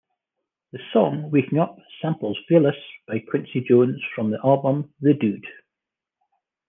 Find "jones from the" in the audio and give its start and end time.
3.61-4.39